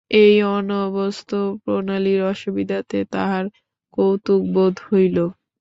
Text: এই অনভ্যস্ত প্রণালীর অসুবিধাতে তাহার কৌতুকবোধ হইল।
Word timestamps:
এই 0.17 0.35
অনভ্যস্ত 0.49 1.31
প্রণালীর 1.63 2.21
অসুবিধাতে 2.31 2.97
তাহার 3.13 3.45
কৌতুকবোধ 3.93 4.75
হইল। 4.87 5.17